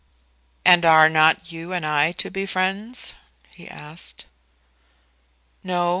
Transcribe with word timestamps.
"And 0.65 0.83
are 0.83 1.09
not 1.09 1.51
you 1.51 1.73
and 1.73 1.85
I 1.85 2.11
to 2.13 2.31
be 2.31 2.47
friends?" 2.47 3.13
he 3.51 3.67
asked. 3.69 4.25
"No. 5.63 5.89